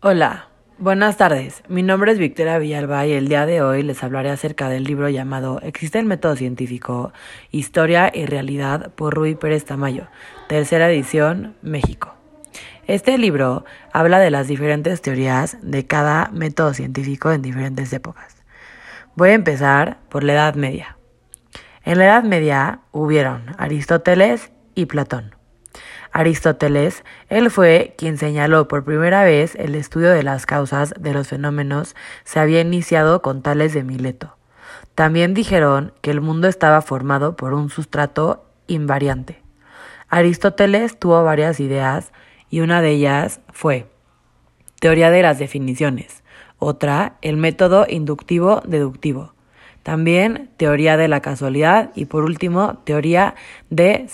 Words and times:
Hola, 0.00 0.46
buenas 0.78 1.16
tardes. 1.16 1.64
Mi 1.66 1.82
nombre 1.82 2.12
es 2.12 2.18
Victoria 2.20 2.58
Villalba 2.58 3.04
y 3.04 3.14
el 3.14 3.26
día 3.26 3.46
de 3.46 3.62
hoy 3.62 3.82
les 3.82 4.04
hablaré 4.04 4.30
acerca 4.30 4.68
del 4.68 4.84
libro 4.84 5.08
llamado 5.08 5.58
¿Existe 5.60 5.98
el 5.98 6.06
método 6.06 6.36
científico? 6.36 7.12
Historia 7.50 8.08
y 8.14 8.24
realidad 8.24 8.92
por 8.94 9.12
Rui 9.12 9.34
Pérez 9.34 9.64
Tamayo, 9.64 10.06
tercera 10.48 10.88
edición, 10.88 11.56
México. 11.62 12.14
Este 12.86 13.18
libro 13.18 13.64
habla 13.92 14.20
de 14.20 14.30
las 14.30 14.46
diferentes 14.46 15.02
teorías 15.02 15.56
de 15.62 15.84
cada 15.88 16.30
método 16.32 16.74
científico 16.74 17.32
en 17.32 17.42
diferentes 17.42 17.92
épocas. 17.92 18.36
Voy 19.16 19.30
a 19.30 19.34
empezar 19.34 19.98
por 20.10 20.22
la 20.22 20.34
Edad 20.34 20.54
Media. 20.54 20.96
En 21.82 21.98
la 21.98 22.04
Edad 22.04 22.22
Media 22.22 22.82
hubieron 22.92 23.46
Aristóteles 23.58 24.52
y 24.76 24.86
Platón. 24.86 25.37
Aristóteles, 26.12 27.04
él 27.28 27.50
fue 27.50 27.94
quien 27.96 28.18
señaló 28.18 28.68
por 28.68 28.84
primera 28.84 29.24
vez 29.24 29.54
el 29.56 29.74
estudio 29.74 30.10
de 30.10 30.22
las 30.22 30.46
causas 30.46 30.94
de 30.98 31.12
los 31.12 31.28
fenómenos 31.28 31.94
se 32.24 32.40
había 32.40 32.60
iniciado 32.60 33.22
con 33.22 33.42
Tales 33.42 33.74
de 33.74 33.84
Mileto. 33.84 34.36
También 34.94 35.34
dijeron 35.34 35.92
que 36.00 36.10
el 36.10 36.20
mundo 36.20 36.48
estaba 36.48 36.82
formado 36.82 37.36
por 37.36 37.54
un 37.54 37.70
sustrato 37.70 38.44
invariante. 38.66 39.42
Aristóteles 40.08 40.98
tuvo 40.98 41.22
varias 41.22 41.60
ideas 41.60 42.12
y 42.50 42.60
una 42.60 42.80
de 42.80 42.90
ellas 42.90 43.40
fue 43.52 43.86
teoría 44.80 45.10
de 45.10 45.22
las 45.22 45.38
definiciones, 45.38 46.22
otra 46.58 47.16
el 47.20 47.36
método 47.36 47.86
inductivo-deductivo, 47.88 49.34
también 49.82 50.50
teoría 50.56 50.96
de 50.96 51.08
la 51.08 51.20
casualidad 51.20 51.92
y 51.94 52.04
por 52.04 52.24
último 52.24 52.78
teoría 52.84 53.34
de 53.70 54.06